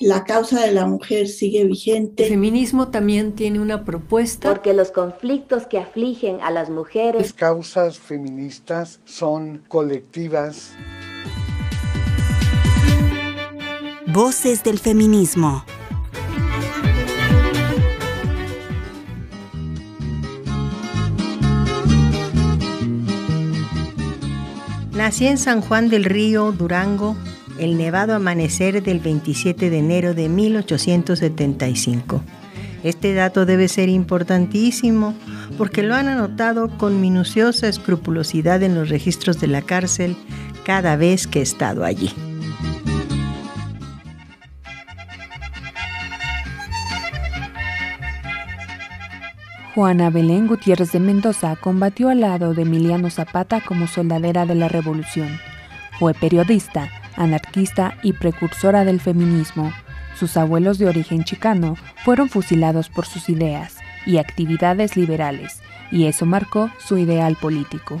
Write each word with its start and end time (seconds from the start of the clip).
la 0.00 0.24
causa 0.24 0.60
de 0.60 0.72
la 0.72 0.86
mujer 0.86 1.26
sigue 1.26 1.64
vigente. 1.64 2.24
El 2.24 2.30
feminismo 2.30 2.88
también 2.88 3.32
tiene 3.32 3.60
una 3.60 3.84
propuesta. 3.84 4.48
Porque 4.48 4.72
los 4.72 4.90
conflictos 4.92 5.66
que 5.66 5.78
afligen 5.78 6.40
a 6.40 6.50
las 6.50 6.70
mujeres. 6.70 7.20
Las 7.20 7.32
causas 7.32 7.98
feministas 7.98 9.00
son 9.04 9.64
colectivas. 9.68 10.72
Voces 14.06 14.62
del 14.62 14.78
feminismo. 14.78 15.64
Nací 24.92 25.26
en 25.26 25.38
San 25.38 25.60
Juan 25.60 25.88
del 25.88 26.04
Río, 26.04 26.50
Durango, 26.50 27.16
el 27.58 27.76
nevado 27.76 28.14
amanecer 28.14 28.82
del 28.82 29.00
27 29.00 29.70
de 29.70 29.78
enero 29.78 30.14
de 30.14 30.28
1875. 30.28 32.22
Este 32.84 33.14
dato 33.14 33.44
debe 33.44 33.68
ser 33.68 33.88
importantísimo 33.88 35.14
porque 35.56 35.82
lo 35.82 35.94
han 35.94 36.08
anotado 36.08 36.68
con 36.78 37.00
minuciosa 37.00 37.68
escrupulosidad 37.68 38.62
en 38.62 38.74
los 38.74 38.88
registros 38.88 39.40
de 39.40 39.48
la 39.48 39.62
cárcel 39.62 40.16
cada 40.64 40.96
vez 40.96 41.26
que 41.26 41.40
he 41.40 41.42
estado 41.42 41.84
allí. 41.84 42.12
Juana 49.78 50.10
Belén 50.10 50.48
Gutiérrez 50.48 50.90
de 50.90 50.98
Mendoza 50.98 51.54
combatió 51.54 52.08
al 52.08 52.20
lado 52.20 52.52
de 52.52 52.62
Emiliano 52.62 53.10
Zapata 53.10 53.60
como 53.60 53.86
soldadera 53.86 54.44
de 54.44 54.56
la 54.56 54.66
Revolución. 54.66 55.28
Fue 56.00 56.14
periodista, 56.14 56.90
anarquista 57.18 57.98
y 58.02 58.14
precursora 58.14 58.84
del 58.84 59.00
feminismo. 59.00 59.72
Sus 60.18 60.36
abuelos 60.36 60.78
de 60.78 60.86
origen 60.86 61.24
chicano 61.24 61.76
fueron 62.04 62.28
fusilados 62.28 62.88
por 62.88 63.04
sus 63.04 63.28
ideas 63.28 63.76
y 64.06 64.18
actividades 64.18 64.96
liberales, 64.96 65.60
y 65.90 66.06
eso 66.06 66.24
marcó 66.24 66.70
su 66.78 66.96
ideal 66.96 67.36
político. 67.36 68.00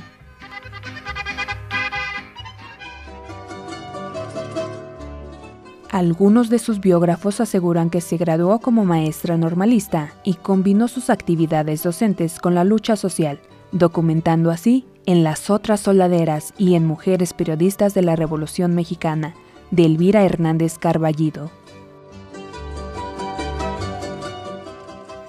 Algunos 5.90 6.50
de 6.50 6.58
sus 6.58 6.80
biógrafos 6.80 7.40
aseguran 7.40 7.88
que 7.88 8.00
se 8.00 8.18
graduó 8.18 8.60
como 8.60 8.84
maestra 8.84 9.38
normalista 9.38 10.12
y 10.22 10.34
combinó 10.34 10.86
sus 10.86 11.08
actividades 11.08 11.82
docentes 11.82 12.38
con 12.38 12.54
la 12.54 12.62
lucha 12.62 12.94
social, 12.94 13.40
documentando 13.72 14.50
así 14.50 14.84
en 15.08 15.24
Las 15.24 15.48
otras 15.48 15.80
soladeras 15.80 16.52
y 16.58 16.74
en 16.74 16.84
Mujeres 16.84 17.32
Periodistas 17.32 17.94
de 17.94 18.02
la 18.02 18.14
Revolución 18.14 18.74
Mexicana, 18.74 19.34
de 19.70 19.86
Elvira 19.86 20.22
Hernández 20.22 20.76
Carballido. 20.76 21.50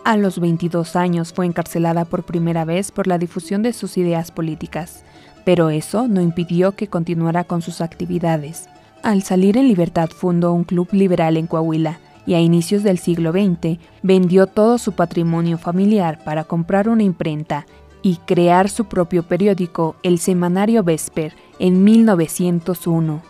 A 0.03 0.17
los 0.17 0.39
22 0.39 0.97
años 0.97 1.31
fue 1.31 1.45
encarcelada 1.45 2.03
por 2.03 2.23
primera 2.23 2.65
vez 2.65 2.91
por 2.91 3.07
la 3.07 3.17
difusión 3.17 3.63
de 3.63 3.71
sus 3.71 3.97
ideas 3.97 4.31
políticas, 4.31 5.05
pero 5.45 5.69
eso 5.69 6.09
no 6.09 6.19
impidió 6.19 6.73
que 6.73 6.87
continuara 6.87 7.45
con 7.45 7.61
sus 7.61 7.79
actividades. 7.79 8.67
Al 9.01 9.23
salir 9.23 9.55
en 9.55 9.69
libertad 9.69 10.09
fundó 10.09 10.51
un 10.51 10.65
club 10.65 10.89
liberal 10.91 11.37
en 11.37 11.47
Coahuila 11.47 12.01
y 12.25 12.33
a 12.33 12.41
inicios 12.41 12.83
del 12.83 12.97
siglo 12.97 13.31
XX 13.31 13.79
vendió 14.03 14.45
todo 14.45 14.77
su 14.77 14.91
patrimonio 14.91 15.57
familiar 15.57 16.21
para 16.25 16.43
comprar 16.43 16.89
una 16.89 17.03
imprenta 17.03 17.65
y 18.01 18.17
crear 18.17 18.69
su 18.69 18.85
propio 18.85 19.23
periódico, 19.23 19.95
el 20.03 20.19
Semanario 20.19 20.83
Vesper, 20.83 21.33
en 21.59 21.83
1901. 21.83 23.21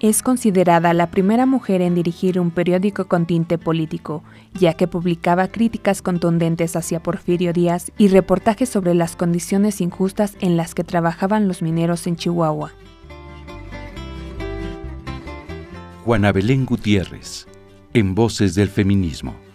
Es 0.00 0.22
considerada 0.22 0.92
la 0.92 1.10
primera 1.10 1.46
mujer 1.46 1.80
en 1.80 1.94
dirigir 1.94 2.38
un 2.38 2.50
periódico 2.50 3.06
con 3.06 3.24
tinte 3.24 3.56
político, 3.56 4.22
ya 4.52 4.74
que 4.74 4.86
publicaba 4.86 5.48
críticas 5.48 6.02
contundentes 6.02 6.76
hacia 6.76 7.02
Porfirio 7.02 7.54
Díaz 7.54 7.90
y 7.96 8.08
reportajes 8.08 8.68
sobre 8.68 8.94
las 8.94 9.16
condiciones 9.16 9.80
injustas 9.80 10.36
en 10.40 10.56
las 10.56 10.74
que 10.74 10.84
trabajaban 10.84 11.48
los 11.48 11.62
mineros 11.62 12.06
en 12.06 12.16
Chihuahua. 12.16 12.72
Juana 16.04 16.30
Belén 16.30 16.66
Gutiérrez, 16.66 17.48
en 17.94 18.14
Voces 18.14 18.54
del 18.54 18.68
Feminismo. 18.68 19.45